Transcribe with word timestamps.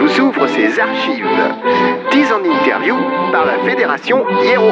vous 0.00 0.20
ouvre 0.20 0.46
ses 0.48 0.78
archives. 0.80 1.26
10 2.10 2.32
en 2.32 2.44
interview 2.44 2.94
par 3.32 3.44
la 3.44 3.58
Fédération 3.60 4.24
Hiero. 4.42 4.70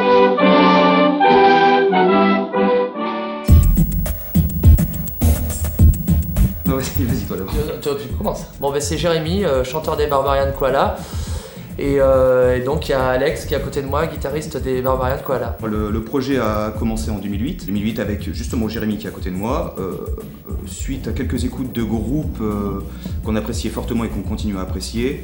Vas-y, 6.65 7.03
vas-y, 7.05 7.25
toi 7.27 7.37
d'abord. 7.37 7.53
Tu 7.81 8.07
commences. 8.17 8.45
Bon, 8.59 8.71
ben 8.71 8.81
c'est 8.81 8.97
Jérémy, 8.97 9.45
euh, 9.45 9.63
chanteur 9.63 9.95
des 9.97 10.07
Barbarian 10.07 10.51
Koala. 10.57 10.97
Et, 11.79 11.97
euh, 11.99 12.57
et 12.57 12.61
donc 12.61 12.89
il 12.89 12.91
y 12.91 12.95
a 12.95 13.05
Alex 13.07 13.45
qui 13.45 13.53
est 13.53 13.57
à 13.57 13.59
côté 13.59 13.81
de 13.81 13.87
moi, 13.87 14.07
guitariste 14.07 14.57
des 14.57 14.81
Barbarian 14.81 15.17
Koala. 15.23 15.57
Le, 15.63 15.91
le 15.91 16.03
projet 16.03 16.39
a 16.39 16.73
commencé 16.77 17.11
en 17.11 17.19
2008. 17.19 17.67
2008 17.67 17.99
avec 17.99 18.33
justement 18.33 18.67
Jérémy 18.67 18.97
qui 18.97 19.05
est 19.05 19.09
à 19.09 19.13
côté 19.13 19.29
de 19.29 19.35
moi. 19.35 19.75
Euh, 19.77 19.91
euh, 20.49 20.53
suite 20.65 21.07
à 21.07 21.11
quelques 21.11 21.45
écoutes 21.45 21.73
de 21.73 21.83
groupes 21.83 22.39
euh, 22.41 22.81
qu'on 23.23 23.35
appréciait 23.35 23.69
fortement 23.69 24.03
et 24.05 24.09
qu'on 24.09 24.23
continue 24.23 24.57
à 24.57 24.61
apprécier, 24.61 25.23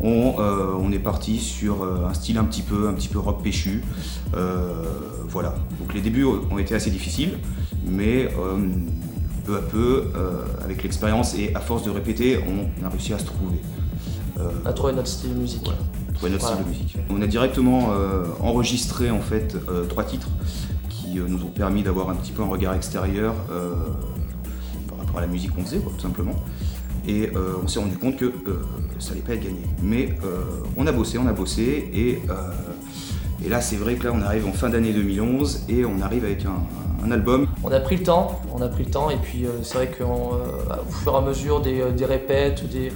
on, 0.00 0.34
on 0.38 0.90
est 0.90 0.98
parti 0.98 1.38
sur 1.38 1.84
un 1.84 2.12
style 2.12 2.36
un 2.36 2.42
petit 2.42 2.62
peu, 2.62 2.88
un 2.88 2.92
petit 2.92 3.06
peu 3.06 3.20
rock 3.20 3.40
péchu. 3.40 3.84
Voilà. 5.28 5.54
Donc 5.78 5.94
les 5.94 6.00
débuts 6.00 6.24
ont 6.24 6.58
été 6.58 6.74
assez 6.74 6.90
difficiles, 6.90 7.38
mais 7.86 8.28
peu 9.46 9.56
à 9.56 9.60
peu, 9.60 10.06
avec 10.64 10.82
l'expérience 10.82 11.36
et 11.38 11.54
à 11.54 11.60
force 11.60 11.84
de 11.84 11.90
répéter, 11.90 12.40
on 12.48 12.84
a 12.84 12.88
réussi 12.88 13.12
à 13.12 13.18
se 13.20 13.26
trouver. 13.26 13.58
A 14.64 14.72
trouvé 14.72 14.92
notre 14.92 15.06
style 15.06 15.34
de 15.34 15.38
musique. 15.38 15.70
Trouver 16.22 16.32
notre 16.32 16.44
Voilà. 16.44 16.56
style 16.56 16.64
de 16.64 16.78
musique. 16.78 16.96
On 17.10 17.22
a 17.22 17.26
directement 17.26 17.90
euh, 17.92 18.24
enregistré 18.40 19.10
en 19.10 19.20
fait 19.20 19.56
euh, 19.68 19.84
trois 19.86 20.04
titres 20.04 20.28
qui 20.88 21.18
euh, 21.18 21.24
nous 21.28 21.42
ont 21.42 21.48
permis 21.50 21.82
d'avoir 21.82 22.10
un 22.10 22.14
petit 22.14 22.32
peu 22.32 22.42
un 22.42 22.46
regard 22.46 22.74
extérieur 22.74 23.34
par 24.88 24.98
rapport 24.98 25.18
à 25.18 25.20
la 25.22 25.26
musique 25.26 25.54
qu'on 25.54 25.64
faisait, 25.64 25.78
quoi, 25.78 25.92
tout 25.96 26.00
simplement. 26.02 26.34
Et 27.08 27.30
on 27.62 27.66
s'est 27.66 27.80
rendu 27.80 27.96
compte 27.98 28.16
que 28.16 28.32
ça 29.00 29.10
allait 29.12 29.22
pas 29.22 29.34
être 29.34 29.42
gagné. 29.42 29.62
Mais 29.82 30.14
on 30.76 30.86
a 30.86 30.92
bossé, 30.92 31.18
on 31.18 31.26
a 31.26 31.32
bossé, 31.32 31.90
et, 31.92 32.22
et 33.44 33.48
là 33.48 33.60
c'est 33.60 33.74
vrai 33.76 33.94
que 33.96 34.04
là 34.04 34.12
on 34.14 34.22
arrive 34.22 34.46
en 34.46 34.52
fin 34.52 34.68
d'année 34.68 34.92
2011 34.92 35.64
et 35.68 35.84
on 35.84 36.00
arrive 36.00 36.24
avec 36.24 36.44
un, 36.46 36.62
un 37.04 37.10
album. 37.10 37.48
On 37.64 37.72
a 37.72 37.80
pris 37.80 37.96
le 37.96 38.04
temps, 38.04 38.40
on 38.54 38.62
a 38.62 38.68
pris 38.68 38.84
le 38.84 38.90
temps, 38.92 39.10
et 39.10 39.16
puis 39.16 39.44
euh, 39.46 39.48
c'est 39.64 39.74
vrai 39.74 39.90
qu'au 39.90 40.36
fur 41.02 41.12
et 41.14 41.16
à 41.16 41.20
mesure 41.22 41.60
des, 41.60 41.90
des 41.90 42.04
répètes, 42.04 42.70
des, 42.70 42.92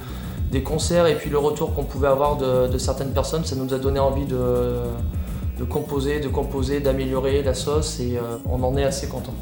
des 0.50 0.62
concerts, 0.62 1.06
et 1.06 1.14
puis 1.14 1.30
le 1.30 1.38
retour 1.38 1.74
qu'on 1.74 1.84
pouvait 1.84 2.08
avoir 2.08 2.36
de, 2.36 2.78
certaines 2.78 3.12
personnes, 3.12 3.44
ça 3.44 3.56
nous 3.56 3.72
a 3.74 3.78
donné 3.78 3.98
envie 3.98 4.26
de, 4.26 5.64
composer, 5.68 6.20
de 6.20 6.28
composer, 6.28 6.80
d'améliorer 6.80 7.42
la 7.42 7.54
sauce, 7.54 8.00
et 8.00 8.16
euh, 8.16 8.36
on 8.50 8.62
en 8.62 8.76
est 8.76 8.84
assez 8.84 9.08
content. 9.08 9.34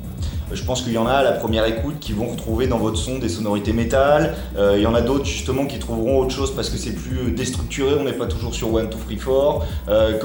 Je 0.52 0.62
pense 0.62 0.82
qu'il 0.82 0.92
y 0.92 0.98
en 0.98 1.06
a 1.06 1.12
à 1.12 1.22
la 1.22 1.32
première 1.32 1.64
écoute 1.64 1.96
qui 2.00 2.12
vont 2.12 2.26
retrouver 2.26 2.66
dans 2.66 2.78
votre 2.78 2.98
son 2.98 3.18
des 3.18 3.30
sonorités 3.30 3.72
métal. 3.72 4.34
Euh, 4.56 4.74
il 4.76 4.82
y 4.82 4.86
en 4.86 4.94
a 4.94 5.00
d'autres 5.00 5.24
justement 5.24 5.66
qui 5.66 5.78
trouveront 5.78 6.20
autre 6.20 6.30
chose 6.30 6.54
parce 6.54 6.68
que 6.68 6.76
c'est 6.76 6.92
plus 6.92 7.32
déstructuré, 7.32 7.94
on 7.98 8.04
n'est 8.04 8.12
pas 8.12 8.26
toujours 8.26 8.54
sur 8.54 8.72
One, 8.72 8.90
Two, 8.90 8.98
Three, 9.06 9.16
Four. 9.16 9.64
Euh, 9.88 10.18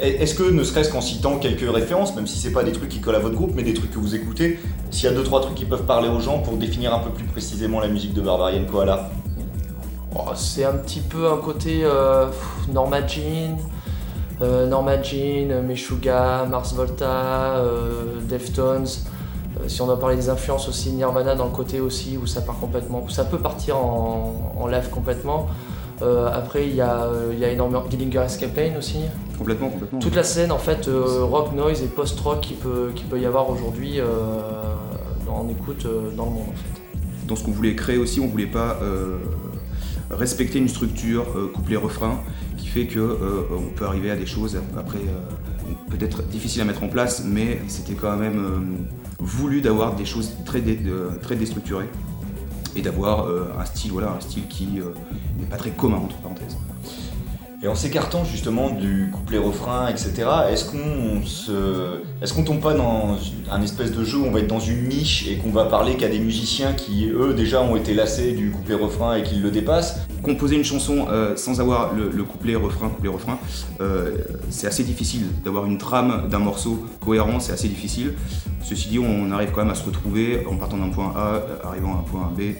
Est-ce 0.00 0.34
que 0.34 0.50
ne 0.50 0.64
serait-ce 0.64 0.90
qu'en 0.90 1.02
citant 1.02 1.38
quelques 1.38 1.70
références, 1.70 2.16
même 2.16 2.26
si 2.26 2.38
c'est 2.38 2.52
pas 2.52 2.64
des 2.64 2.72
trucs 2.72 2.88
qui 2.88 3.00
collent 3.00 3.16
à 3.16 3.20
votre 3.20 3.36
groupe, 3.36 3.52
mais 3.54 3.62
des 3.62 3.74
trucs 3.74 3.92
que 3.92 3.98
vous 3.98 4.14
écoutez, 4.14 4.58
s'il 4.90 5.04
y 5.04 5.12
a 5.12 5.14
deux 5.14 5.24
trois 5.24 5.42
trucs 5.42 5.54
qui 5.54 5.66
peuvent 5.66 5.84
parler 5.84 6.08
aux 6.08 6.20
gens 6.20 6.38
pour 6.38 6.56
définir 6.56 6.94
un 6.94 7.00
peu 7.00 7.10
plus 7.10 7.26
précisément 7.26 7.78
la 7.78 7.88
musique 7.88 8.14
de 8.14 8.22
Barbarian 8.22 8.64
Koala? 8.64 9.10
Oh, 10.18 10.30
c'est 10.34 10.64
un 10.64 10.72
petit 10.72 11.00
peu 11.00 11.30
un 11.30 11.36
côté 11.36 11.80
euh, 11.82 12.26
Norma 12.72 13.06
Jean, 13.06 13.58
euh, 14.40 14.66
Norma 14.66 15.02
Jean, 15.02 15.62
Meshuggah, 15.62 16.46
Mars 16.46 16.72
Volta, 16.72 17.56
euh, 17.56 18.20
Deftones. 18.22 18.86
Si 19.66 19.82
on 19.82 19.86
doit 19.86 20.00
parler 20.00 20.16
des 20.16 20.30
influences 20.30 20.68
aussi, 20.68 20.90
Nirvana 20.92 21.34
dans 21.34 21.44
le 21.44 21.50
côté 21.50 21.80
aussi 21.80 22.16
où 22.16 22.26
ça 22.26 22.40
part 22.40 22.58
complètement, 22.58 23.02
où 23.04 23.10
ça 23.10 23.24
peut 23.24 23.38
partir 23.38 23.76
en, 23.76 24.54
en 24.58 24.66
live 24.66 24.88
complètement. 24.90 25.48
Après, 26.00 26.66
il 26.66 26.74
y, 26.74 26.82
a, 26.82 27.08
il 27.32 27.38
y 27.38 27.44
a 27.44 27.50
énormément 27.50 27.82
Dillinger 27.88 28.20
Escape 28.26 28.52
Pain 28.54 28.72
aussi. 28.78 28.98
Complètement, 29.38 29.70
complètement. 29.70 29.98
Toute 29.98 30.14
la 30.14 30.24
scène 30.24 30.52
en 30.52 30.58
fait 30.58 30.90
rock 30.90 31.54
noise 31.54 31.82
et 31.82 31.86
post-rock 31.86 32.40
qui 32.42 32.52
peut, 32.52 32.92
qui 32.94 33.04
peut 33.04 33.18
y 33.18 33.24
avoir 33.24 33.48
aujourd'hui 33.48 33.98
en 35.26 35.48
écoute 35.48 35.86
dans 36.14 36.26
le 36.26 36.30
monde 36.30 36.48
en 36.50 36.52
fait. 36.52 37.26
dans 37.26 37.34
ce 37.34 37.44
qu'on 37.44 37.50
voulait 37.50 37.74
créer 37.74 37.96
aussi, 37.96 38.20
on 38.20 38.26
voulait 38.26 38.46
pas 38.46 38.78
respecter 40.10 40.58
une 40.58 40.68
structure 40.68 41.26
euh, 41.36 41.50
couplet-refrain 41.52 42.20
qui 42.56 42.66
fait 42.66 42.86
que 42.86 42.98
euh, 42.98 43.42
on 43.50 43.74
peut 43.74 43.84
arriver 43.84 44.10
à 44.10 44.16
des 44.16 44.26
choses 44.26 44.58
après 44.76 44.98
euh, 44.98 45.72
peut-être 45.90 46.22
difficiles 46.24 46.62
à 46.62 46.64
mettre 46.64 46.82
en 46.82 46.88
place, 46.88 47.24
mais 47.24 47.60
c'était 47.68 47.94
quand 47.94 48.16
même 48.16 48.86
voulu 49.18 49.60
d'avoir 49.60 49.96
des 49.96 50.04
choses 50.04 50.36
très, 50.44 50.62
très 51.22 51.36
déstructurées 51.36 51.88
et 52.76 52.82
d'avoir 52.82 53.26
un 53.58 53.64
style 53.64 53.90
voilà 53.90 54.12
un 54.12 54.20
style 54.20 54.46
qui 54.48 54.66
n'est 54.66 55.46
pas 55.50 55.56
très 55.56 55.70
commun 55.70 55.96
entre 55.96 56.16
parenthèses. 56.18 56.56
Et 57.66 57.68
en 57.68 57.74
s'écartant 57.74 58.24
justement 58.24 58.70
du 58.70 59.10
couplet-refrain, 59.12 59.88
etc., 59.88 60.12
est-ce 60.52 60.66
qu'on 60.66 61.26
se... 61.26 62.00
est-ce 62.22 62.32
qu'on 62.32 62.44
tombe 62.44 62.60
pas 62.60 62.74
dans 62.74 63.18
un 63.50 63.60
espèce 63.60 63.90
de 63.90 64.04
jeu 64.04 64.18
où 64.18 64.24
on 64.26 64.30
va 64.30 64.38
être 64.38 64.46
dans 64.46 64.60
une 64.60 64.88
niche 64.88 65.26
et 65.26 65.38
qu'on 65.38 65.50
va 65.50 65.64
parler 65.64 65.96
qu'à 65.96 66.06
des 66.06 66.20
musiciens 66.20 66.74
qui, 66.74 67.08
eux, 67.08 67.34
déjà 67.34 67.62
ont 67.62 67.74
été 67.74 67.92
lassés 67.92 68.34
du 68.34 68.52
couplet-refrain 68.52 69.16
et 69.16 69.24
qui 69.24 69.40
le 69.40 69.50
dépassent? 69.50 70.06
Composer 70.26 70.56
une 70.56 70.64
chanson 70.64 71.06
euh, 71.08 71.36
sans 71.36 71.60
avoir 71.60 71.94
le, 71.94 72.10
le 72.10 72.24
couplet 72.24 72.56
refrain 72.56 72.88
couplet 72.88 73.08
refrain, 73.08 73.38
euh, 73.80 74.16
c'est 74.50 74.66
assez 74.66 74.82
difficile 74.82 75.22
d'avoir 75.44 75.66
une 75.66 75.78
trame 75.78 76.28
d'un 76.28 76.40
morceau 76.40 76.84
cohérent, 77.00 77.38
c'est 77.38 77.52
assez 77.52 77.68
difficile. 77.68 78.14
Ceci 78.64 78.88
dit, 78.88 78.98
on 78.98 79.30
arrive 79.30 79.52
quand 79.52 79.60
même 79.60 79.70
à 79.70 79.76
se 79.76 79.84
retrouver 79.84 80.44
en 80.50 80.56
partant 80.56 80.78
d'un 80.78 80.88
point 80.88 81.12
A, 81.14 81.34
euh, 81.34 81.40
arrivant 81.62 81.94
à 81.94 81.98
un 81.98 82.02
point 82.02 82.32
B. 82.36 82.56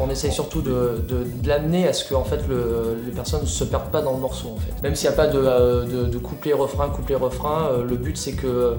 on, 0.00 0.10
essaye 0.10 0.32
surtout 0.32 0.60
de, 0.60 1.04
l'amener 1.46 1.86
à 1.86 1.92
ce 1.92 2.04
que 2.04 2.16
fait, 2.24 2.40
le- 2.48 2.98
les 3.06 3.12
personnes 3.12 3.42
ne 3.42 3.46
se 3.46 3.62
perdent 3.62 3.92
pas 3.92 4.02
dans 4.02 4.14
le 4.14 4.18
morceau. 4.18 4.48
En 4.48 4.56
fait. 4.56 4.82
Même 4.82 4.96
s'il 4.96 5.08
n'y 5.08 5.14
a 5.14 5.16
pas 5.16 5.28
de, 5.28 6.06
de 6.08 6.18
couplet-refrain, 6.18 6.88
couplet-refrain, 6.88 7.68
euh, 7.70 7.84
le 7.84 7.96
but 7.96 8.16
c'est 8.16 8.32
que 8.32 8.74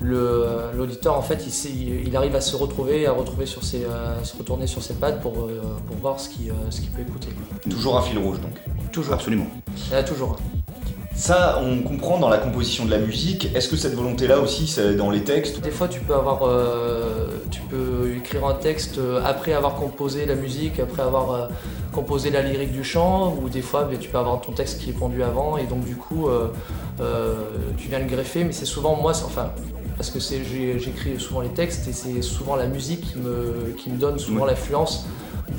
l'auditeur 0.00 1.16
en 1.18 1.22
fait, 1.22 1.44
il, 1.66 2.16
arrive 2.16 2.36
à 2.36 2.40
se 2.40 2.54
retrouver, 2.54 3.06
à, 3.06 3.12
retrouver 3.12 3.46
sur 3.46 3.64
ses, 3.64 3.84
se 4.22 4.36
retourner 4.36 4.68
sur 4.68 4.82
ses 4.82 4.94
pattes 4.94 5.20
pour, 5.20 5.48
voir 6.00 6.20
ce 6.20 6.28
qu'il 6.28 6.52
peut 6.94 7.02
écouter. 7.02 7.28
Toujours 7.72 7.96
un 7.98 8.02
fil 8.02 8.18
rouge, 8.18 8.40
donc. 8.40 8.52
Toujours. 8.92 9.14
Absolument. 9.14 9.46
Il 9.86 9.92
y 9.92 9.96
en 9.96 9.98
a 9.98 10.02
toujours. 10.02 10.38
un. 10.38 10.62
Ça, 11.14 11.60
on 11.62 11.82
comprend 11.82 12.18
dans 12.18 12.30
la 12.30 12.38
composition 12.38 12.86
de 12.86 12.90
la 12.90 12.98
musique. 12.98 13.54
Est-ce 13.54 13.68
que 13.68 13.76
cette 13.76 13.94
volonté-là 13.94 14.40
aussi, 14.40 14.66
c'est 14.66 14.94
dans 14.94 15.10
les 15.10 15.22
textes? 15.24 15.60
Des 15.60 15.70
fois, 15.70 15.86
tu 15.86 16.00
peux 16.00 16.14
avoir, 16.14 16.40
euh, 16.44 17.26
tu 17.50 17.60
peux 17.62 18.14
écrire 18.16 18.46
un 18.46 18.54
texte 18.54 18.98
euh, 18.98 19.22
après 19.24 19.52
avoir 19.52 19.74
composé 19.74 20.24
la 20.24 20.34
musique, 20.34 20.80
après 20.80 21.02
avoir 21.02 21.32
euh, 21.32 21.48
composé 21.92 22.30
la 22.30 22.40
lyrique 22.40 22.72
du 22.72 22.82
chant, 22.82 23.36
ou 23.40 23.50
des 23.50 23.60
fois, 23.60 23.88
tu 24.00 24.08
peux 24.08 24.18
avoir 24.18 24.40
ton 24.40 24.52
texte 24.52 24.80
qui 24.80 24.90
est 24.90 24.94
pondu 24.94 25.22
avant, 25.22 25.58
et 25.58 25.64
donc 25.64 25.84
du 25.84 25.96
coup, 25.96 26.28
euh, 26.28 26.48
euh, 27.00 27.34
tu 27.76 27.88
viens 27.88 27.98
le 27.98 28.06
greffer. 28.06 28.44
Mais 28.44 28.52
c'est 28.52 28.64
souvent 28.64 28.96
moi, 28.96 29.12
enfin, 29.24 29.52
parce 30.02 30.10
que 30.10 30.18
j'écris 30.78 31.20
souvent 31.20 31.42
les 31.42 31.50
textes, 31.50 31.86
et 31.86 31.92
c'est 31.92 32.22
souvent 32.22 32.56
la 32.56 32.66
musique 32.66 33.12
qui 33.12 33.18
me, 33.18 33.72
qui 33.76 33.88
me 33.88 33.96
donne 33.98 34.18
souvent 34.18 34.46
Ouais. 34.46 34.50
l'influence 34.50 35.06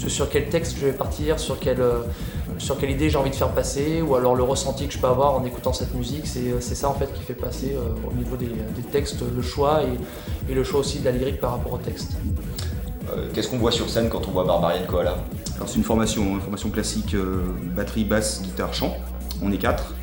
de 0.03 0.09
sur 0.09 0.29
quel 0.29 0.49
texte 0.49 0.75
je 0.77 0.85
vais 0.85 0.91
partir, 0.91 1.39
sur 1.39 1.59
quelle, 1.59 1.79
euh, 1.79 1.99
sur 2.57 2.77
quelle 2.77 2.91
idée 2.91 3.09
j'ai 3.09 3.17
envie 3.17 3.29
de 3.29 3.35
faire 3.35 3.51
passer, 3.53 4.01
ou 4.01 4.15
alors 4.15 4.35
le 4.35 4.43
ressenti 4.43 4.85
que 4.87 4.93
je 4.93 4.99
peux 4.99 5.07
avoir 5.07 5.33
en 5.35 5.45
écoutant 5.45 5.71
cette 5.71 5.93
musique. 5.93 6.27
C'est, 6.27 6.59
ça 6.75 6.89
en 6.89 6.93
fait 6.93 7.13
qui 7.13 7.23
fait 7.23 7.35
passer 7.35 7.73
euh, 7.73 8.09
au 8.09 8.13
niveau 8.13 8.35
des, 8.35 8.47
des 8.75 8.81
textes 8.91 9.23
le 9.33 9.41
choix 9.41 9.81
et, 9.83 10.51
et 10.51 10.53
le 10.53 10.65
choix 10.65 10.81
aussi 10.81 10.99
de 10.99 11.05
la 11.05 11.11
lyrique 11.11 11.39
par 11.39 11.51
rapport 11.51 11.71
au 11.71 11.77
texte. 11.77 12.11
Euh, 13.15 13.29
Qu'est-ce 13.33 13.47
qu'on 13.47 13.59
voit 13.59 13.71
sur 13.71 13.89
scène 13.89 14.09
quand 14.09 14.27
on 14.27 14.31
voit 14.31 14.43
Barbarian 14.43 14.85
Koala? 14.85 15.15
Alors 15.55 15.69
c'est 15.69 15.77
une 15.77 15.85
formation, 15.85 16.21
une 16.35 16.41
formation 16.41 16.69
classique, 16.69 17.13
euh, 17.13 17.43
batterie, 17.77 18.03
basse, 18.03 18.41
guitare, 18.41 18.73
chant. 18.73 18.97
On 19.41 19.53
est 19.53 19.57
quatre. 19.57 19.93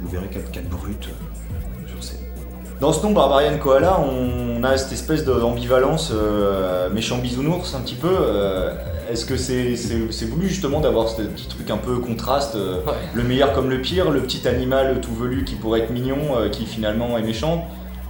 Vous 0.00 0.08
verrez 0.08 0.28
quatre, 0.28 0.52
quatre 0.52 0.68
brutes 0.68 1.08
sur 1.88 2.04
scène. 2.04 2.18
Dans 2.80 2.92
ce 2.92 3.02
nom 3.04 3.12
Barbarian 3.12 3.58
Koala, 3.58 3.98
on 4.00 4.62
a 4.62 4.76
cette 4.76 4.92
espèce 4.92 5.24
d'ambivalence 5.24 6.12
euh, 6.14 6.88
méchant 6.90 7.18
bisounours 7.18 7.74
un 7.74 7.80
petit 7.80 7.96
peu. 7.96 8.08
Euh, 8.08 8.72
Est-ce 9.10 9.26
que 9.26 9.36
c'est 9.36 10.26
voulu 10.26 10.48
justement 10.48 10.80
d'avoir 10.80 11.08
ce 11.08 11.22
petit 11.22 11.48
truc 11.48 11.68
un 11.70 11.76
peu 11.76 11.96
contraste 11.98 12.54
euh, 12.54 12.76
Ouais. 12.86 12.92
Le 13.14 13.24
meilleur 13.24 13.52
comme 13.52 13.68
le 13.68 13.80
pire, 13.80 14.10
le 14.12 14.20
petit 14.20 14.46
animal 14.46 15.00
tout 15.00 15.12
velu 15.14 15.42
qui 15.44 15.56
pourrait 15.56 15.80
être 15.80 15.90
mignon, 15.90 16.18
qui 16.52 16.66
finalement 16.66 17.18
est 17.18 17.22
méchant? 17.22 17.66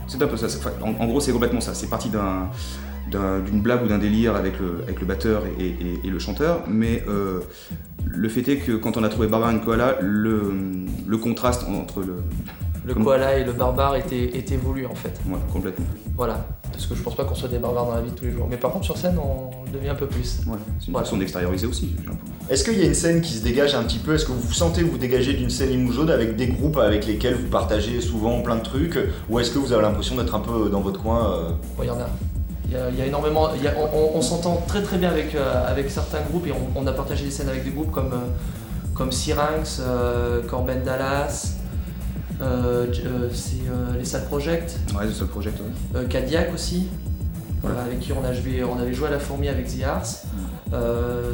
C'est 0.07 0.23
un 0.23 0.27
peu 0.27 0.37
ça. 0.37 0.47
En, 0.83 0.91
en 1.03 1.07
gros, 1.07 1.21
c'est 1.21 1.33
complètement 1.33 1.61
ça. 1.63 1.73
C'est 1.73 1.89
parti 1.89 2.11
d'un- 2.11 2.49
d'un- 3.11 3.39
d'une 3.41 3.63
blague 3.63 3.85
ou 3.85 3.89
d'un 3.89 3.99
délire 3.99 4.37
avec 4.37 4.59
le, 4.59 4.83
avec 4.85 5.01
le 5.01 5.07
batteur 5.07 5.45
et, 5.59 5.65
et- 5.65 6.01
et 6.05 6.11
le 6.11 6.19
chanteur, 6.19 6.61
mais 6.69 7.03
euh, 7.09 7.41
le 8.07 8.29
fait 8.29 8.47
est 8.49 8.57
que 8.59 8.73
quand 8.73 8.99
on 8.99 9.05
a 9.05 9.09
trouvé 9.09 9.29
Barbarian 9.29 9.61
Koala, 9.61 9.97
le, 10.03 10.53
le 11.07 11.17
contraste 11.17 11.65
entre 11.69 12.01
le. 12.01 12.17
Le 12.85 12.95
Comme- 12.95 13.05
koala 13.05 13.37
et 13.39 13.45
le 13.45 13.53
barbare 13.53 13.97
étaient, 13.97 14.37
étaient 14.39 14.57
voulus 14.57 14.87
en 14.87 14.95
fait. 14.95 15.21
Ouais, 15.29 15.39
complètement. 15.53 15.85
Voilà. 16.17 16.47
Parce 16.73 16.87
que 16.87 16.95
je 16.95 17.03
pense 17.03 17.15
pas 17.17 17.25
qu'on 17.25 17.35
soit 17.35 17.49
des 17.49 17.59
barbares 17.59 17.87
dans 17.87 17.95
la 17.95 18.01
vie 18.01 18.11
de 18.11 18.15
tous 18.17 18.25
les 18.25 18.33
jours. 18.33 18.47
Mais 18.49 18.57
par 18.57 18.71
contre 18.73 18.85
sur 18.87 18.97
scène 18.97 19.19
on 19.19 19.51
devient 19.71 19.91
un 19.91 19.95
peu 19.95 20.07
plus. 20.07 20.41
Ouais, 20.47 20.57
c'est 20.79 20.87
une 20.87 20.93
Voilà. 20.93 21.05
façon 21.05 21.17
d'extérioriser 21.19 21.67
aussi. 21.67 21.95
Est-ce 22.49 22.65
qu'il 22.65 22.79
y 22.79 22.83
a 22.83 22.87
une 22.87 22.95
scène 22.95 23.21
qui 23.21 23.35
se 23.35 23.43
dégage 23.43 23.75
un 23.75 23.83
petit 23.83 23.99
peu? 23.99 24.15
Est-ce 24.15 24.25
que 24.25 24.33
vous 24.33 24.41
vous 24.41 24.53
sentez 24.53 24.83
vous 24.83 24.97
dégager 24.97 25.35
d'une 25.35 25.51
scène 25.51 25.71
Imoujaude 25.73 26.11
avec 26.11 26.37
des 26.37 26.47
groupes 26.47 26.79
avec 26.79 27.07
lesquels 27.07 27.35
vous 27.35 27.49
partagez 27.49 28.01
souvent 28.01 28.41
plein 28.41 28.57
de 28.57 28.63
trucs? 28.63 28.99
Ou 29.29 29.39
est-ce 29.39 29.51
que 29.51 29.59
vous 29.59 29.73
avez 29.73 29.83
l'impression 29.83 30.17
d'être 30.17 30.35
un 30.35 30.41
peu 30.41 30.71
dans 30.71 30.81
votre 30.81 31.03
coin 31.03 31.33
euh, 31.33 31.51
il 31.83 31.87
y 31.87 31.91
en 31.91 31.99
a. 32.01 32.09
Il 32.67 32.73
y 32.75 32.77
a, 32.77 32.89
il 32.91 32.99
y 32.99 33.03
a 33.03 33.07
énormément. 33.07 33.49
il 33.57 33.63
y 33.63 33.69
a- 33.69 33.75
on 33.79 33.99
on- 33.99 34.19
on 34.19 34.23
s'entend 34.23 34.63
très 34.67 34.83
très 34.83 34.99
bien 34.99 35.11
avec, 35.11 35.35
euh, 35.35 35.67
avec 35.67 35.91
certains 35.91 36.21
groupes 36.31 36.47
et 36.47 36.53
on, 36.53 36.81
on 36.81 36.87
a 36.87 36.93
partagé 36.93 37.25
des 37.25 37.31
scènes 37.31 37.49
avec 37.49 37.65
des 37.65 37.71
groupes 37.71 37.91
comme, 37.91 38.13
euh, 38.13 38.95
comme 38.95 39.11
Syrinx, 39.13 39.81
Corben 40.49 40.83
Dallas, 40.83 41.55
c'est 43.33 43.99
les 43.99 44.05
Sad 44.05 44.27
Project. 44.27 44.79
Ouais, 44.97 45.07
les 45.07 45.13
Sad 45.13 45.29
Project, 45.29 45.59
ouais. 45.95 46.05
Cadillac 46.07 46.53
aussi. 46.55 46.89
avec 47.65 48.01
qui 48.01 48.13
on, 48.13 48.25
a 48.25 48.33
joué, 48.33 48.63
on 48.65 48.79
avait 48.79 48.95
joué 48.95 49.09
à 49.09 49.11
la 49.11 49.19
fourmi 49.19 49.49
avec 49.49 49.67
The 49.67 49.83
Arts. 49.85 50.25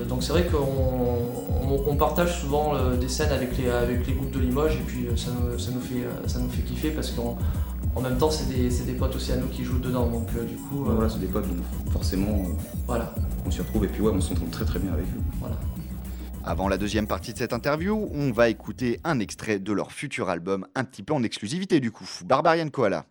Donc 0.08 0.22
c'est 0.22 0.32
vrai 0.32 0.46
qu'on 0.46 1.96
partage 1.96 2.40
souvent 2.40 2.74
des 3.00 3.08
scènes 3.08 3.32
avec 3.32 3.56
les, 3.58 3.70
avec 3.70 4.06
les 4.06 4.12
groupes 4.14 4.30
de 4.30 4.40
Limoges 4.40 4.76
et 4.76 4.84
puis 4.86 5.06
ça, 5.16 5.30
ça, 5.58 5.70
nous, 5.72 5.80
fait, 5.80 6.06
ça 6.26 6.38
nous 6.38 6.48
fait 6.48 6.62
kiffer 6.62 6.90
parce 6.90 7.10
qu'on 7.10 7.36
en 7.96 8.00
même 8.00 8.16
temps, 8.18 8.30
c'est 8.30 8.46
des, 8.46 8.92
potes 8.92 9.14
aussi 9.14 9.32
à 9.32 9.36
nous 9.36 9.46
qui 9.46 9.64
jouent 9.64 9.78
dedans. 9.78 10.06
Donc, 10.06 10.28
euh, 10.36 10.44
du 10.44 10.56
coup. 10.56 10.84
voilà, 10.84 11.02
euh, 11.02 11.08
c'est 11.08 11.20
des 11.20 11.26
potes, 11.26 11.46
donc 11.46 11.64
forcément. 11.92 12.28
Euh, 12.28 12.52
voilà. 12.86 13.14
On 13.46 13.50
s'y 13.50 13.60
retrouve 13.60 13.84
et 13.84 13.88
puis 13.88 14.00
ouais, 14.02 14.12
on 14.12 14.20
s'entend 14.20 14.46
très 14.50 14.64
très 14.64 14.78
bien 14.78 14.92
avec 14.92 15.06
eux. 15.06 15.22
Voilà. 15.38 15.56
Avant 16.46 16.68
la 16.68 16.76
deuxième 16.76 17.06
partie 17.06 17.32
de 17.32 17.38
cette 17.38 17.54
interview, 17.54 18.10
on 18.12 18.30
va 18.30 18.50
écouter 18.50 19.00
un 19.02 19.18
extrait 19.18 19.58
de 19.58 19.72
leur 19.72 19.92
futur 19.92 20.28
album, 20.28 20.66
un 20.74 20.84
petit 20.84 21.02
peu 21.02 21.14
en 21.14 21.22
exclusivité 21.22 21.80
du 21.80 21.90
coup. 21.90 22.06
Barbarian 22.26 22.68
Koala. 22.68 23.06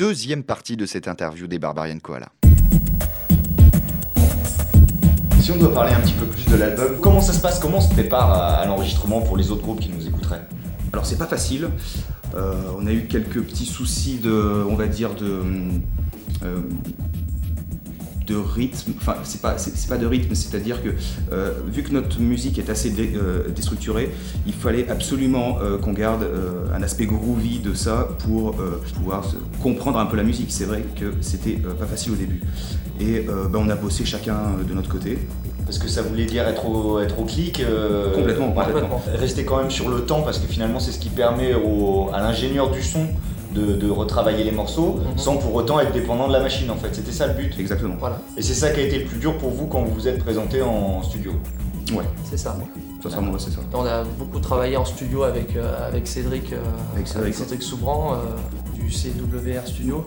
Deuxième 0.00 0.44
partie 0.44 0.78
de 0.78 0.86
cette 0.86 1.08
interview 1.08 1.46
des 1.46 1.58
Barbarian 1.58 1.98
Koala. 1.98 2.30
Si 5.42 5.50
on 5.52 5.58
doit 5.58 5.74
parler 5.74 5.92
un 5.92 6.00
petit 6.00 6.14
peu 6.14 6.24
plus 6.24 6.46
de 6.46 6.56
l'album, 6.56 6.96
comment 7.02 7.20
ça 7.20 7.34
se 7.34 7.40
passe? 7.40 7.58
Comment 7.58 7.76
on 7.76 7.82
se 7.82 7.90
prépare 7.90 8.32
à, 8.32 8.64
l'enregistrement 8.64 9.20
pour 9.20 9.36
les 9.36 9.50
autres 9.50 9.60
groupes 9.60 9.80
qui 9.80 9.90
nous 9.90 10.08
écouteraient? 10.08 10.40
Alors 10.94 11.04
c'est 11.04 11.18
pas 11.18 11.26
facile. 11.26 11.68
Euh, 12.34 12.54
on 12.78 12.86
a 12.86 12.92
eu 12.92 13.08
quelques 13.08 13.42
petits 13.42 13.66
soucis 13.66 14.16
de, 14.16 14.64
on 14.66 14.74
va 14.74 14.86
dire 14.86 15.14
de, 15.14 15.42
euh, 16.44 16.60
de 18.30 18.36
rythme. 18.36 18.92
Enfin 18.98 19.16
c'est 19.24 19.40
pas, 19.42 19.58
c'est, 19.58 19.76
c'est 19.76 19.88
pas 19.88 19.96
de 19.98 20.06
rythme, 20.06 20.34
c'est-à-dire 20.34 20.82
que 20.82 20.90
euh, 21.32 21.52
vu 21.66 21.82
que 21.82 21.92
notre 21.92 22.20
musique 22.20 22.58
est 22.58 22.70
assez 22.70 22.90
dé- 22.90 23.12
euh, 23.16 23.48
déstructurée, 23.48 24.10
il 24.46 24.52
fallait 24.54 24.88
absolument 24.88 25.58
euh, 25.62 25.78
qu'on 25.78 25.92
garde 25.92 26.24
un 26.74 26.82
aspect 26.82 27.06
groovy 27.06 27.58
de 27.58 27.74
ça 27.74 28.08
pour 28.24 28.54
pouvoir 28.96 29.24
comprendre 29.62 29.98
un 29.98 30.06
peu 30.06 30.16
la 30.16 30.22
musique. 30.22 30.50
C'est 30.50 30.64
vrai 30.64 30.82
que 30.98 31.12
c'était 31.20 31.56
pas 31.78 31.86
facile 31.86 32.12
au 32.12 32.16
début. 32.16 32.40
Et 33.00 33.20
ben, 33.52 33.58
on 33.64 33.68
a 33.70 33.74
bossé 33.76 34.04
chacun 34.04 34.38
de 34.68 34.74
notre 34.74 34.88
côté. 34.88 35.18
Parce 35.64 35.78
que 35.78 35.88
ça 35.88 36.02
voulait 36.02 36.24
dire 36.26 36.46
être 36.48 36.66
au, 36.66 36.98
être 37.00 37.18
au 37.20 37.24
clic. 37.24 37.62
Complètement, 38.14 38.50
complètement. 38.52 39.02
Rester 39.14 39.44
quand 39.44 39.58
même 39.58 39.70
sur 39.70 39.88
le 39.88 40.00
temps 40.02 40.22
parce 40.22 40.38
que 40.38 40.46
finalement 40.46 40.80
c'est 40.80 40.92
ce 40.92 40.98
qui 40.98 41.08
permet 41.10 41.54
au- 41.54 42.10
à 42.12 42.20
l'ingénieur 42.20 42.70
du 42.70 42.82
son 42.82 43.06
de, 43.54 43.74
de 43.74 43.90
retravailler 43.90 44.44
les 44.44 44.52
morceaux 44.52 44.94
Mhm. 44.98 45.18
sans 45.18 45.36
pour 45.36 45.54
autant 45.54 45.80
être 45.80 45.92
dépendant 45.92 46.28
de 46.28 46.32
la 46.32 46.40
machine 46.40 46.70
en 46.70 46.76
fait. 46.76 46.94
C'était 46.94 47.12
ça 47.12 47.26
le 47.26 47.34
but. 47.34 47.58
Exactement. 47.58 47.94
Voilà, 47.98 48.18
Et 48.36 48.42
c'est 48.42 48.54
ça 48.54 48.70
qui 48.70 48.80
a 48.80 48.82
été 48.84 48.98
le 48.98 49.04
plus 49.06 49.18
dur 49.18 49.36
pour 49.38 49.50
vous 49.50 49.66
quand 49.66 49.82
vous 49.82 49.94
vous 49.94 50.08
êtes 50.08 50.18
présenté 50.22 50.62
en 50.62 51.02
studio. 51.02 51.32
Ouais, 51.92 52.04
c'est 52.24 52.36
ça. 52.36 52.56
sincèrement, 53.02 53.32
ouais, 53.32 53.38
c'est 53.40 53.50
ça. 53.50 53.60
On 53.74 53.84
a 53.84 54.04
beaucoup 54.18 54.38
travaillé 54.38 54.76
en 54.76 54.84
studio 54.84 55.24
avec, 55.24 55.56
euh, 55.56 55.88
avec 55.88 56.06
Cédric, 56.06 56.52
euh, 56.52 56.58
Avec 56.94 57.08
Cédric, 57.08 57.62
Soubran 57.62 58.14
euh, 58.14 58.78
du 58.78 58.90
CWR 58.90 59.66
Studio. 59.66 60.06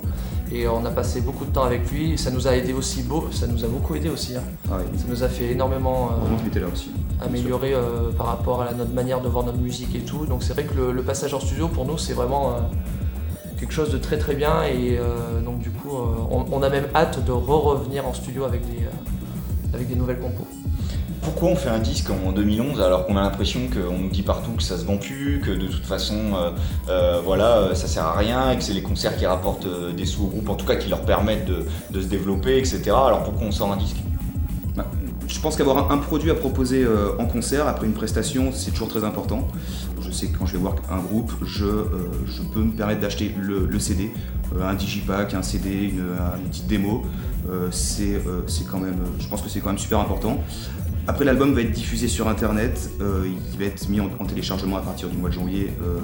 Et 0.51 0.67
on 0.67 0.85
a 0.85 0.91
passé 0.91 1.19
beaucoup 1.21 1.45
de 1.45 1.49
temps 1.51 1.63
avec 1.63 1.89
lui. 1.91 2.17
Ça 2.17 2.29
nous 2.29 2.47
a 2.47 2.55
aidé 2.55 2.73
aussi 2.73 3.01
beau, 3.01 3.25
ça 3.31 3.47
nous 3.47 3.65
a 3.65 3.67
beaucoup 3.67 3.95
aidé 3.95 4.09
aussi. 4.09 4.35
hein. 4.35 4.43
Ah. 4.71 4.75
Ça 4.95 5.05
nous 5.09 5.23
a 5.23 5.27
fait 5.27 5.51
énormément 5.51 6.11
euh, 6.11 6.59
là 6.59 6.67
aussi. 6.71 6.91
améliorer 7.21 7.73
euh, 7.73 8.11
par 8.15 8.27
rapport 8.27 8.61
à 8.61 8.65
la- 8.65 8.73
notre 8.73 8.93
manière 8.93 9.19
de 9.19 9.27
voir 9.27 9.43
notre 9.45 9.57
musique 9.57 9.95
et 9.95 10.01
tout. 10.01 10.25
Donc 10.27 10.43
c'est 10.43 10.53
vrai 10.53 10.63
que 10.65 10.75
le, 10.75 10.91
le 10.91 11.01
passage 11.01 11.33
en 11.33 11.39
studio 11.39 11.67
pour 11.67 11.85
nous 11.85 11.97
c'est 11.97 12.13
vraiment 12.13 12.51
euh, 12.51 12.59
quelque 13.63 13.73
chose 13.73 13.91
de 13.91 13.97
très 13.97 14.17
très 14.17 14.35
bien 14.35 14.63
et 14.63 14.97
euh, 14.97 15.39
donc 15.39 15.59
du 15.59 15.69
coup 15.69 15.95
euh, 15.95 16.15
on, 16.29 16.45
on 16.51 16.61
a 16.63 16.69
même 16.69 16.87
hâte 16.93 17.23
de 17.23 17.31
re-revenir 17.31 18.05
en 18.05 18.13
studio 18.13 18.43
avec 18.43 18.61
des, 18.69 18.83
euh, 18.83 19.73
avec 19.73 19.87
des 19.87 19.95
nouvelles 19.95 20.19
compos. 20.19 20.45
Pourquoi 21.23 21.49
on 21.49 21.55
fait 21.55 21.69
un 21.69 21.79
disque 21.79 22.09
en 22.09 22.33
2011 22.33 22.81
alors 22.81 23.05
qu'on 23.05 23.15
a 23.15 23.21
l'impression 23.21 23.61
qu'on 23.73 23.97
nous 23.97 24.09
dit 24.09 24.23
partout 24.23 24.51
que 24.51 24.63
ça 24.63 24.77
se 24.77 24.83
vend 24.83 24.97
plus, 24.97 25.39
que 25.39 25.51
de 25.51 25.67
toute 25.67 25.85
façon 25.85 26.17
euh, 26.35 26.49
euh, 26.89 27.21
voilà, 27.23 27.73
ça 27.75 27.87
sert 27.87 28.05
à 28.05 28.17
rien 28.17 28.51
et 28.51 28.57
que 28.57 28.63
c'est 28.63 28.73
les 28.73 28.81
concerts 28.81 29.15
qui 29.15 29.25
rapportent 29.25 29.65
euh, 29.65 29.93
des 29.93 30.05
sous 30.05 30.25
au 30.25 30.27
groupe, 30.27 30.49
en 30.49 30.55
tout 30.55 30.65
cas 30.65 30.75
qui 30.75 30.89
leur 30.89 31.01
permettent 31.01 31.45
de, 31.45 31.65
de 31.91 32.01
se 32.01 32.07
développer, 32.07 32.57
etc. 32.57 32.81
Alors 32.87 33.23
pourquoi 33.23 33.47
on 33.47 33.51
sort 33.51 33.71
un 33.71 33.77
disque? 33.77 33.95
Bah, 34.75 34.85
je 35.25 35.39
pense 35.39 35.55
qu'avoir 35.55 35.89
un, 35.89 35.97
produit 35.97 36.29
à 36.29 36.35
proposer 36.35 36.85
en 37.17 37.25
concert 37.25 37.67
après 37.67 37.87
une 37.87 37.93
prestation, 37.93 38.51
c'est 38.51 38.71
toujours 38.71 38.89
très 38.89 39.05
important. 39.05 39.47
Que 40.21 40.37
quand 40.37 40.45
je 40.45 40.53
vais 40.53 40.57
voir 40.59 40.75
un 40.91 40.99
groupe, 40.99 41.31
je, 41.43 41.65
euh, 41.65 41.87
je 42.25 42.41
peux 42.43 42.61
me 42.61 42.71
permettre 42.71 43.01
d'acheter 43.01 43.33
le, 43.39 43.65
le 43.65 43.79
CD, 43.79 44.11
euh, 44.55 44.69
un 44.69 44.73
digipack, 44.75 45.33
un 45.33 45.41
CD, 45.41 45.69
une, 45.71 46.05
une 46.43 46.49
petite 46.49 46.67
démo. 46.67 47.01
Euh, 47.49 47.67
c'est 47.71 48.13
euh, 48.15 48.41
c'est 48.47 48.65
quand 48.65 48.77
même, 48.79 48.95
je 49.19 49.27
pense 49.27 49.41
que 49.41 49.49
c'est 49.49 49.59
quand 49.59 49.69
même 49.69 49.77
super 49.79 49.99
important. 49.99 50.37
Après, 51.07 51.25
l'album 51.25 51.53
va 51.53 51.61
être 51.61 51.71
diffusé 51.73 52.07
sur 52.07 52.29
internet, 52.29 52.89
euh, 53.01 53.27
il 53.53 53.59
va 53.59 53.65
être 53.65 53.89
mis 53.89 53.99
en, 53.99 54.09
en 54.19 54.25
téléchargement 54.25 54.77
à 54.77 54.81
partir 54.81 55.09
du 55.09 55.17
mois 55.17 55.29
de 55.29 55.33
janvier 55.35 55.73
euh, 55.81 55.97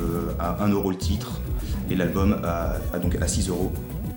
euh, 0.00 0.32
à 0.40 0.64
1 0.64 0.70
euro 0.70 0.90
le 0.90 0.96
titre 0.96 1.40
et 1.90 1.94
l'album 1.94 2.36
à, 2.42 2.72
à 2.92 2.98
donc 2.98 3.14
à 3.20 3.28
6 3.28 3.48
euros. 3.50 3.70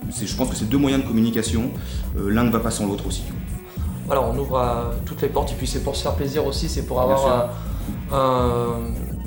C'est- 0.09 0.25
Je 0.25 0.35
pense 0.35 0.49
que 0.49 0.55
c'est 0.55 0.69
deux 0.69 0.79
moyens 0.79 1.03
de 1.03 1.07
communication, 1.07 1.69
euh, 2.17 2.29
l'un 2.31 2.43
ne 2.45 2.49
va 2.49 2.59
pas 2.59 2.71
sans 2.71 2.87
l'autre 2.87 3.05
aussi. 3.07 3.23
Voilà, 4.07 4.23
on 4.23 4.35
ouvre 4.39 4.93
toutes 5.05 5.21
les 5.21 5.27
portes 5.27 5.51
et 5.51 5.55
puis 5.55 5.67
c'est 5.67 5.83
pour 5.83 5.95
se 5.95 6.01
faire 6.01 6.15
plaisir 6.15 6.45
aussi, 6.47 6.67
c'est 6.69 6.83
pour 6.87 6.99
avoir 7.01 7.51
un, 8.11 8.15
un- 8.17 8.79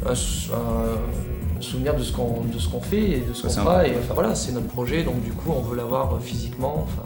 un 0.09 0.15
sou- 0.15 0.51
un 0.53 1.61
souvenir 1.63 1.95
de 1.97 2.03
ce 2.03 2.13
qu'on 2.13 2.81
fait 2.81 3.11
et 3.11 3.21
de 3.21 3.33
ce 3.35 3.43
qu'on 3.43 3.49
fera. 3.65 3.81
un- 3.81 3.85
Et 3.85 3.93
enfin 3.99 4.15
voilà, 4.15 4.35
c'est 4.35 4.53
notre 4.53 4.69
projet, 4.69 5.03
donc 5.05 5.23
du 5.23 5.33
coup 5.33 5.51
on 5.57 5.61
veut 5.61 5.77
l'avoir 5.77 6.19
physiquement. 6.23 6.87
Enfin, 6.89 7.03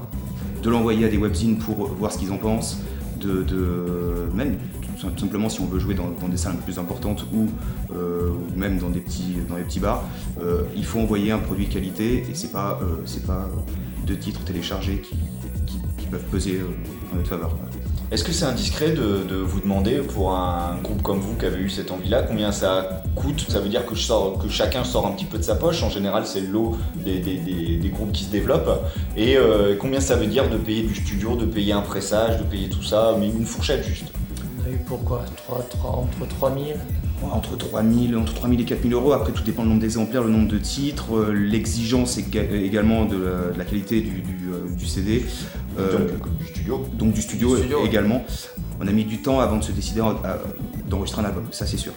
de 0.63 0.71
l'envoyer 0.71 1.05
à 1.05 1.09
des 1.09 1.19
webzines 1.19 1.59
pour 1.59 1.89
voir 1.89 2.11
ce 2.13 2.19
qu'ils 2.19 2.33
en 2.33 2.39
pensent, 2.39 2.79
de, 3.21 3.43
de- 3.43 4.29
même 4.35 4.57
tout 5.01 5.19
simplement 5.19 5.51
si 5.51 5.61
on 5.61 5.67
veut 5.67 5.79
jouer 5.81 5.95
dans, 5.95 6.09
dans 6.21 6.29
des 6.29 6.39
salles 6.39 6.57
plus 6.57 6.79
importantes 6.79 7.27
ou, 7.35 7.49
euh, 7.95 8.31
ou 8.31 8.59
même 8.59 8.79
dans 8.79 8.89
des 8.89 9.01
petits, 9.01 9.35
dans 9.51 9.57
des 9.57 9.63
petits 9.63 9.81
bars, 9.81 10.03
euh, 10.41 10.63
il 10.75 10.85
faut 10.87 10.99
envoyer 11.01 11.31
un 11.33 11.39
produit 11.39 11.67
de 11.67 11.73
qualité 11.75 12.25
et 12.31 12.35
c'est 12.35 12.53
pas, 12.53 12.79
euh, 12.81 13.03
c'est 13.05 13.27
pas 13.27 13.51
deux 14.07 14.17
titres 14.17 14.43
téléchargés 14.45 15.03
qui, 15.03 15.17
qui- 15.67 15.79
qui 15.99 16.07
peuvent 16.07 16.25
peser 16.31 16.61
euh, 16.61 17.13
en 17.13 17.17
notre 17.17 17.29
faveur. 17.29 17.51
Est-ce 18.15 18.23
que 18.23 18.31
c'est 18.31 18.45
indiscret 18.45 18.91
de, 18.93 19.25
de 19.29 19.35
vous 19.35 19.61
demander 19.61 19.97
pour 19.97 20.31
un 20.37 20.77
groupe 20.85 21.03
comme 21.03 21.19
vous 21.19 21.35
qui 21.35 21.47
avez 21.47 21.59
eu 21.61 21.69
cette 21.69 21.91
envie-là, 21.91 22.23
combien 22.23 22.53
ça 22.53 23.03
coûte? 23.17 23.45
Ça 23.49 23.59
veut 23.59 23.69
dire 23.69 23.85
que, 23.87 23.97
je 23.97 24.03
sors- 24.03 24.39
que 24.39 24.49
chacun 24.49 24.85
sort 24.85 25.05
un 25.09 25.11
petit 25.11 25.25
peu 25.25 25.37
de 25.37 25.43
sa 25.43 25.57
poche. 25.57 25.83
En 25.83 25.91
général, 25.91 26.23
c'est 26.25 26.41
le 26.43 26.47
lot 26.47 26.77
des, 26.95 27.19
des- 27.19 27.39
des- 27.39 27.77
des 27.79 27.89
groupes 27.89 28.13
qui 28.13 28.23
se 28.23 28.31
développent. 28.31 28.71
Et 29.17 29.37
euh, 29.37 29.75
combien 29.77 29.99
ça 29.99 30.15
veut 30.15 30.27
dire 30.29 30.49
de 30.49 30.57
payer 30.59 30.83
du 30.85 30.95
studio, 30.95 31.35
de 31.35 31.45
payer 31.45 31.73
un 31.73 31.81
pressage, 31.81 32.39
de 32.39 32.45
payer 32.45 32.69
tout 32.69 32.85
ça, 32.85 33.17
mais 33.19 33.27
une 33.27 33.47
fourchette 33.47 33.85
juste? 33.85 34.13
on 34.61 34.69
a 34.69 34.73
eu 34.73 34.79
pourquoi 34.87 35.25
3, 35.49 35.67
3, 35.71 35.91
entre 35.91 36.29
3000 36.39 36.77
Ouais, 37.23 37.31
Entre 37.33 37.57
3000, 37.57 38.17
entre 38.17 38.35
3000 38.35 38.61
et 38.61 38.65
4000 38.65 38.93
euros, 38.93 39.13
après 39.13 39.33
tout 39.33 39.43
dépend 39.45 39.63
du 39.63 39.69
nombre 39.69 39.81
d'exemplaires, 39.81 40.25
le 40.25 40.31
nombre 40.31 40.49
de 40.49 40.59
titres, 40.59 41.15
euh, 41.17 41.33
l'exigence 41.33 42.19
éga- 42.19 42.51
également 42.53 43.05
de 43.07 43.17
la, 43.17 43.53
de 43.53 43.59
la 43.59 43.65
qualité 43.65 44.01
du, 44.01 44.21
du, 44.21 44.49
euh, 44.53 44.69
du 44.77 44.85
CD. 44.87 45.25
Euh, 45.79 46.09
Donc, 46.09 46.39
du 46.39 46.47
studio. 46.47 46.87
donc 46.93 47.13
du 47.13 47.23
studio, 47.23 47.51
Du 47.51 47.57
studio, 47.63 47.81
ouais. 47.81 47.87
également. 47.87 48.25
On 48.81 48.87
a 48.87 48.93
mis 48.93 49.05
du 49.05 49.23
temps 49.23 49.41
avant 49.41 49.57
de 49.57 49.65
se 49.65 49.73
décider 49.73 50.01
à- 50.01 50.07
à- 50.25 50.39
d'enregistrer 50.89 51.23
un 51.23 51.27
album, 51.27 51.45
ça 51.51 51.67
c'est 51.67 51.77
sûr. 51.77 51.93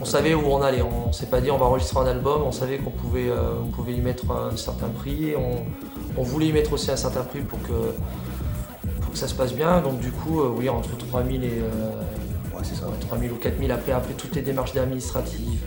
On 0.00 0.04
savait 0.04 0.34
où 0.34 0.42
on 0.46 0.60
allait, 0.62 0.82
on 0.82 1.12
s'est 1.12 1.26
pas 1.26 1.40
dit 1.40 1.50
on 1.50 1.58
va 1.58 1.66
enregistrer 1.66 2.00
un 2.00 2.06
album, 2.06 2.42
on 2.44 2.52
savait 2.52 2.78
qu'on 2.78 2.90
pouvait, 2.90 3.28
euh, 3.28 3.52
on 3.62 3.68
pouvait 3.68 3.92
y 3.94 4.00
mettre 4.00 4.24
un 4.30 4.56
certain 4.56 4.88
prix, 4.88 5.34
on, 5.36 5.62
on 6.20 6.22
voulait 6.22 6.46
y 6.48 6.52
mettre 6.52 6.72
aussi 6.72 6.90
un 6.90 6.96
certain 6.96 7.22
prix 7.22 7.40
pour 7.40 7.60
que, 7.62 7.68
pour 9.00 9.12
que 9.12 9.18
ça 9.18 9.28
se 9.28 9.34
passe 9.34 9.52
bien, 9.54 9.80
donc 9.80 10.00
du 10.00 10.10
coup, 10.10 10.40
euh, 10.40 10.50
oui, 10.56 10.68
entre 10.68 10.96
3000 10.96 11.44
et 11.44 11.48
euh, 11.60 11.92
Ouais, 12.54 12.62
c'est 12.64 12.74
ça. 12.74 12.86
ouais, 12.86 12.92
3000 13.00 13.32
ou 13.32 13.36
4000, 13.36 13.70
après, 13.72 13.92
après 13.92 14.12
toutes 14.14 14.34
les 14.34 14.42
démarches 14.42 14.76
administratives, 14.76 15.60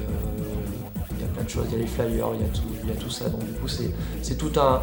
il 1.17 1.21
y 1.21 1.23
a 1.23 1.27
plein 1.33 1.43
de 1.43 1.49
choses, 1.49 1.65
il 1.69 1.73
y 1.73 1.79
a 1.79 1.81
les 1.81 1.87
flyers, 1.87 2.27
il 2.35 2.41
y 2.41 2.43
a 2.43 2.47
tout, 2.49 2.61
il 2.83 2.89
y 2.89 2.91
a 2.91 2.95
tout 2.95 3.09
ça, 3.09 3.29
donc 3.29 3.43
du 3.45 3.53
coup, 3.53 3.67
c'est 3.67 3.89
c'est 4.21 4.37
tout 4.37 4.51
un, 4.59 4.81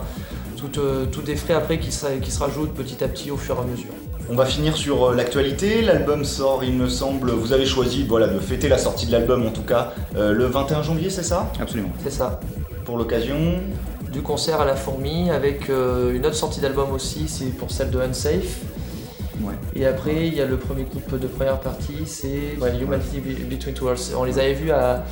tout, 0.69 0.81
euh, 0.81 1.07
tout 1.07 1.23
des 1.23 1.37
frais 1.37 1.55
après 1.55 1.79
qui, 1.79 1.91
se- 1.93 2.19
qui 2.21 2.31
se 2.31 2.39
rajoutent 2.41 2.75
petit 2.75 3.03
à 3.05 3.09
petit 3.09 3.31
au 3.31 3.37
fur 3.37 3.57
et 3.57 3.61
à 3.61 3.65
mesure. 3.65 3.91
On 4.31 4.35
va 4.37 4.47
finir 4.47 4.77
sur 4.77 5.05
euh, 5.11 5.15
l'actualité. 5.15 5.83
L'album 5.83 6.25
sort, 6.25 6.63
il 6.65 6.75
me 6.75 6.89
semble. 6.89 7.31
Vous 7.33 7.53
avez 7.53 7.67
choisi 7.67 8.05
voilà, 8.05 8.29
de 8.29 8.39
fêter 8.39 8.69
la 8.69 8.79
sortie 8.79 9.07
de 9.07 9.13
l'album, 9.13 9.47
en 9.47 9.51
tout 9.51 9.63
cas, 9.63 9.93
euh, 10.17 10.33
le 10.33 10.47
21 10.47 10.83
janvier, 10.83 11.11
c'est 11.11 11.23
ça? 11.25 11.51
Absolument. 11.61 11.91
C'est 12.05 12.11
ça. 12.13 12.41
Pour 12.85 12.97
l'occasion? 12.99 13.61
du 14.13 14.21
concert 14.21 14.61
à 14.61 14.67
la 14.67 14.77
fourmi 14.77 15.31
avec 15.31 15.71
euh, 15.71 16.13
une 16.15 16.27
autre 16.27 16.35
sortie 16.35 16.61
d'album 16.61 16.93
aussi, 16.93 17.29
c'est 17.29 17.47
pour 17.47 17.71
celle 17.71 17.89
de 17.91 17.99
Unsafe. 17.99 18.59
Ouais. 19.43 19.55
Et 19.75 19.87
après, 19.87 20.27
il 20.27 20.35
y 20.35 20.41
a 20.43 20.45
le 20.45 20.59
premier 20.59 20.85
clip 20.85 21.19
de 21.19 21.27
première 21.27 21.59
partie, 21.61 21.95
c'est 22.05 22.59
ouais, 22.61 22.79
Humanity 22.79 23.21
Be- 23.21 23.49
Between 23.49 23.75
Two 23.75 23.87
Worlds. 23.87 24.13
On 24.15 24.25
les 24.25 24.39
avait 24.39 24.53
vus 24.53 24.71
à. 24.71 25.05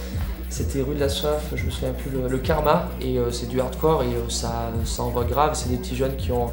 C'était 0.50 0.83
rue 0.83 0.97
de 0.97 1.00
la 1.00 1.09
Soif, 1.09 1.52
je 1.54 1.64
me 1.64 1.71
souviens 1.71 1.92
plus, 1.92 2.11
le, 2.11 2.38
Karma, 2.38 2.88
et 3.00 3.19
euh, 3.19 3.30
c'est 3.30 3.47
du 3.47 3.61
hardcore 3.61 4.02
et 4.02 4.07
euh, 4.07 4.28
ça, 4.28 4.73
ça 4.85 5.04
envoie 5.04 5.25
grave. 5.25 5.52
C'est 5.54 5.69
des 5.69 5.76
petits 5.76 5.95
jeunes 5.95 6.16
qui 6.16 6.33
ont, 6.33 6.49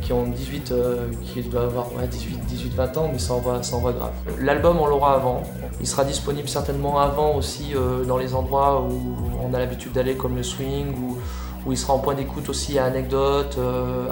qui 0.00 0.12
ont 0.12 0.28
18, 0.28 0.70
euh, 0.70 1.08
qui 1.24 1.42
doivent 1.42 1.64
avoir 1.64 1.92
ouais, 1.92 2.06
18, 2.06 2.38
18, 2.46 2.74
20 2.74 2.96
ans, 2.98 3.10
mais 3.12 3.18
ça 3.18 3.34
envoie, 3.34 3.60
ça 3.64 3.74
envoie 3.74 3.94
grave. 3.94 4.12
L'album, 4.38 4.78
on 4.80 4.86
l'aura 4.86 5.14
avant. 5.14 5.42
Il 5.80 5.88
sera 5.88 6.04
disponible 6.04 6.48
certainement 6.48 7.00
avant 7.00 7.34
aussi 7.34 7.74
dans 8.06 8.16
les 8.16 8.32
endroits 8.36 8.80
où 8.80 9.16
on 9.42 9.52
a 9.52 9.58
l'habitude 9.58 9.92
d'aller, 9.92 10.14
comme 10.14 10.36
le 10.36 10.44
swing, 10.44 10.94
ou 10.94 11.18
où 11.66 11.72
il 11.72 11.78
sera 11.78 11.94
en 11.94 11.98
point 11.98 12.14
d'écoute 12.14 12.48
aussi 12.48 12.78
à 12.78 12.84
Anecdote, 12.84 13.58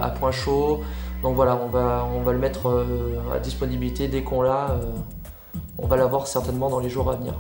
à 0.02 0.08
Point 0.08 0.32
Chaud. 0.32 0.80
Donc 1.22 1.37
voilà, 1.37 1.56
on 1.56 1.68
va, 1.68 2.04
on 2.12 2.22
va 2.22 2.32
le 2.32 2.38
mettre 2.38 2.84
à 3.32 3.38
disponibilité 3.38 4.08
dès 4.08 4.25
qu'on 4.25 4.42
l'a. 4.42 4.76
on 5.78 5.87
va 5.87 5.96
l'avoir 5.96 6.26
certainement 6.26 6.68
dans 6.68 6.80
les 6.80 6.90
jours 6.90 7.08
à 7.10 7.14
venir. 7.14 7.34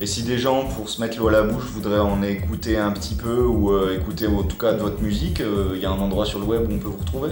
Et 0.00 0.06
si 0.06 0.22
des 0.24 0.38
gens, 0.38 0.64
pour 0.66 0.88
se 0.88 1.00
mettre 1.00 1.18
l'eau 1.18 1.28
à 1.28 1.32
la 1.32 1.42
bouche, 1.42 1.64
voudraient 1.72 2.00
en 2.00 2.22
écouter 2.22 2.76
un 2.76 2.90
petit 2.90 3.14
peu 3.14 3.44
ou 3.44 3.70
euh, 3.72 3.96
écouter 3.98 4.26
en 4.26 4.42
tout 4.42 4.56
cas 4.56 4.72
de 4.74 4.80
votre 4.80 5.00
musique, 5.00 5.40
euh, 5.40 5.72
il 5.76 5.80
y 5.80 5.86
a 5.86 5.90
un 5.90 5.98
endroit 5.98 6.26
sur 6.26 6.40
le 6.40 6.46
web 6.46 6.62
où 6.68 6.74
on 6.74 6.78
peut 6.78 6.88
vous 6.88 6.98
retrouver? 6.98 7.30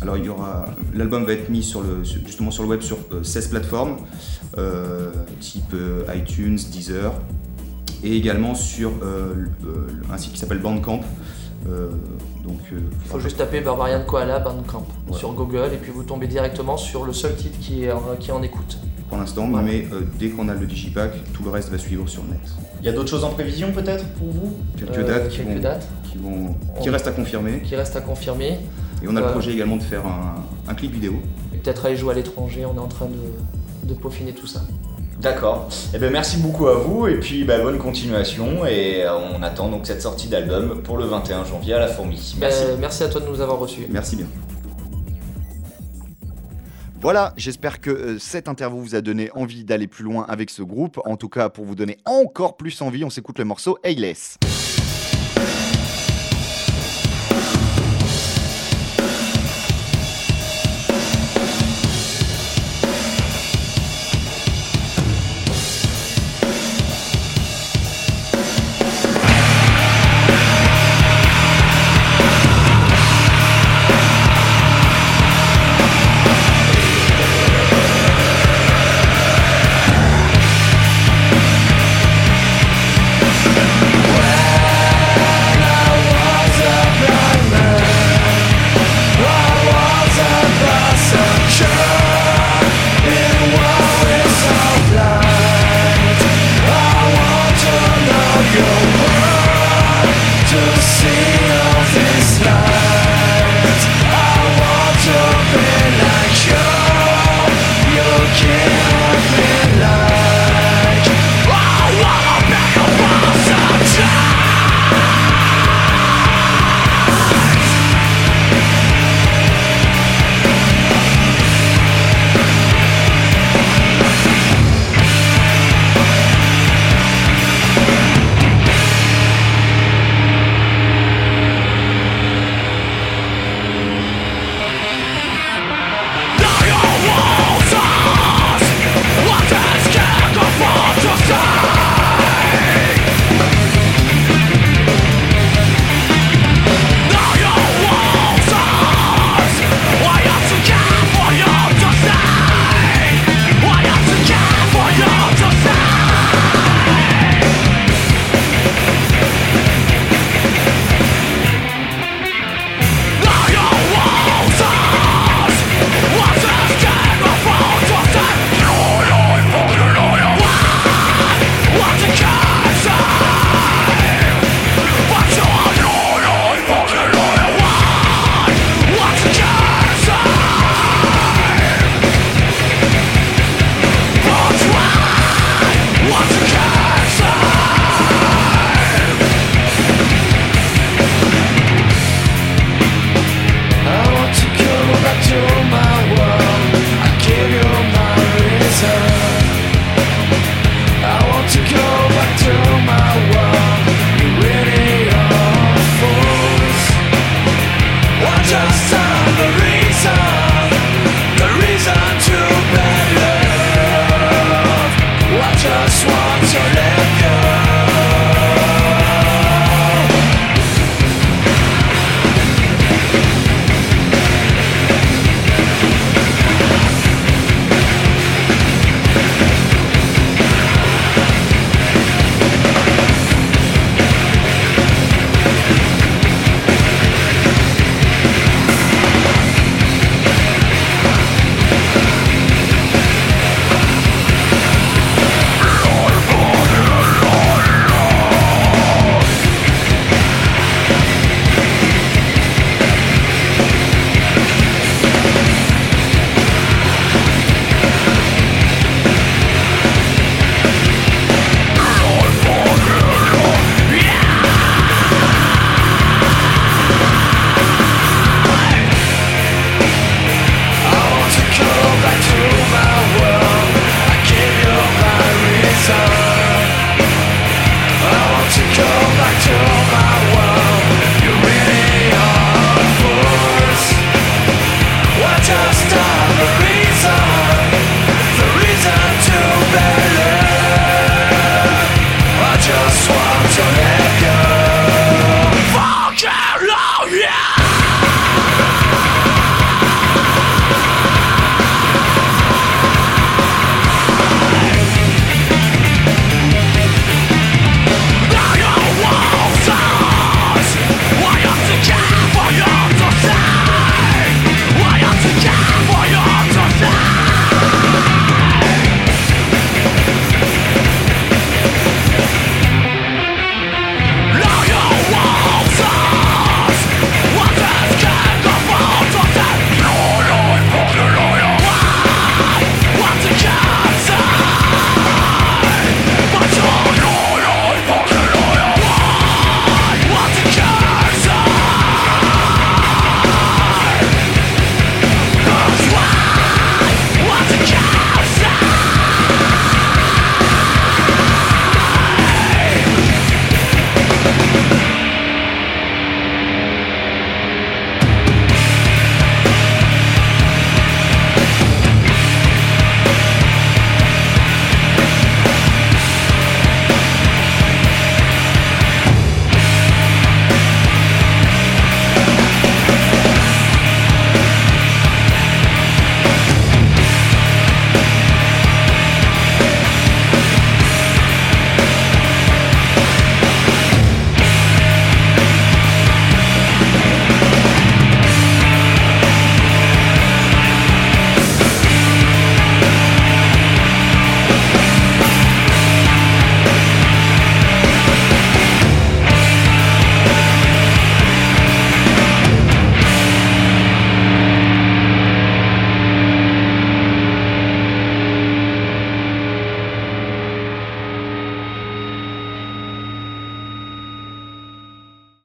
Alors 0.00 0.16
il 0.16 0.26
y 0.26 0.28
aura, 0.28 0.66
l'album 0.94 1.24
va 1.24 1.32
être 1.32 1.48
mis 1.48 1.62
sur 1.62 1.80
le, 1.80 2.04
justement 2.04 2.50
sur 2.52 2.62
le 2.62 2.68
web 2.68 2.82
sur 2.82 2.98
euh, 3.12 3.24
16 3.24 3.48
plateformes, 3.48 3.96
euh, 4.58 5.10
type 5.40 5.72
euh, 5.74 6.04
iTunes, 6.14 6.58
Deezer, 6.70 7.12
et 8.04 8.14
également 8.16 8.54
sur 8.54 8.90
euh, 9.02 9.34
euh, 9.66 9.86
un 10.12 10.18
site 10.18 10.34
qui 10.34 10.38
s'appelle 10.38 10.60
Bandcamp. 10.60 11.00
Euh, 11.68 11.88
donc, 12.46 12.60
euh, 12.72 12.76
Il 13.04 13.10
faut 13.10 13.18
juste 13.18 13.38
taper 13.38 13.60
Barbarian 13.60 14.04
Koala 14.04 14.38
Bandcamp 14.38 14.86
Ouais. 15.08 15.18
sur 15.18 15.32
Google 15.32 15.70
et 15.72 15.76
puis 15.78 15.90
vous 15.90 16.04
tombez 16.04 16.28
directement 16.28 16.76
sur 16.76 17.04
le 17.04 17.12
seul 17.12 17.34
titre 17.34 17.58
qui 17.60 17.82
est, 17.84 17.90
en- 17.92 18.14
qui 18.20 18.28
est 18.28 18.32
en 18.32 18.42
écoute. 18.42 18.78
Pour 19.08 19.18
l'instant, 19.18 19.48
Ouais. 19.50 19.62
mais 19.62 19.86
euh, 19.92 20.00
dès 20.18 20.28
qu'on 20.28 20.48
a 20.48 20.54
le 20.54 20.66
digipack, 20.66 21.12
tout 21.32 21.42
le 21.44 21.50
reste 21.50 21.70
va 21.70 21.78
suivre 21.78 22.06
sur 22.08 22.22
net. 22.24 22.38
Il 22.80 22.86
y 22.86 22.88
a 22.88 22.92
d'autres 22.92 23.08
choses 23.10 23.24
en 23.24 23.30
prévision 23.30 23.72
peut-être 23.72 24.04
pour 24.14 24.28
vous? 24.28 24.54
Quelques 24.76 24.98
Euh, 24.98 25.02
dates, 25.06 25.28
qui, 25.28 25.36
quelques 25.38 25.48
vont, 25.48 25.60
dates 25.60 25.88
qui, 26.04 26.18
vont, 26.18 26.54
qui 26.82 26.88
On- 26.88 26.92
restent 26.92 27.08
à 27.08 27.12
confirmer. 27.12 27.60
qui 27.64 27.74
restent 27.76 27.96
à 27.96 28.00
confirmer. 28.00 28.58
Et 29.02 29.06
on 29.08 29.16
a 29.16 29.20
le 29.20 29.26
Euh, 29.26 29.30
projet 29.32 29.52
également 29.52 29.76
de 29.76 29.82
faire 29.82 30.04
un, 30.06 30.34
un 30.70 30.74
clip 30.74 30.92
vidéo. 30.92 31.14
Et 31.54 31.58
peut-être 31.58 31.86
aller 31.86 31.96
jouer 31.96 32.12
à 32.12 32.16
l'étranger, 32.16 32.64
on 32.66 32.74
est 32.76 32.80
en 32.80 32.88
train 32.88 33.06
de, 33.06 33.88
de 33.88 33.94
peaufiner 33.94 34.32
tout 34.32 34.46
ça. 34.46 34.60
D'accord. 35.20 35.68
Eh 35.94 35.98
ben 35.98 36.12
merci 36.12 36.36
beaucoup 36.36 36.68
à 36.68 36.74
vous 36.74 37.08
et 37.08 37.18
puis 37.18 37.42
bah, 37.42 37.58
bonne 37.58 37.78
continuation 37.78 38.64
et 38.66 39.02
on 39.08 39.42
attend 39.42 39.68
donc 39.68 39.84
cette 39.84 40.00
sortie 40.02 40.28
d'album 40.28 40.80
pour 40.82 40.96
le 40.96 41.06
21 41.06 41.44
janvier 41.44 41.74
à 41.74 41.80
la 41.80 41.88
Fourmi. 41.88 42.36
Merci. 42.38 42.62
Euh, 42.64 42.76
merci 42.78 43.02
à 43.02 43.08
toi 43.08 43.20
de 43.20 43.26
nous 43.26 43.40
avoir 43.40 43.58
reçus. 43.58 43.86
Merci 43.90 44.14
bien. 44.14 44.26
Voilà, 47.00 47.32
j'espère 47.36 47.80
que 47.80 47.90
euh, 47.90 48.18
cette 48.18 48.48
interview 48.48 48.80
vous 48.80 48.94
a 48.96 49.00
donné 49.00 49.30
envie 49.32 49.62
d'aller 49.62 49.86
plus 49.86 50.02
loin 50.02 50.26
avec 50.28 50.50
ce 50.50 50.62
groupe. 50.62 51.00
En 51.04 51.16
tout 51.16 51.28
cas, 51.28 51.48
pour 51.48 51.64
vous 51.64 51.76
donner 51.76 51.96
encore 52.04 52.56
plus 52.56 52.82
envie, 52.82 53.04
on 53.04 53.10
s'écoute 53.10 53.38
le 53.38 53.44
morceau 53.44 53.78
Ayless. 53.84 54.36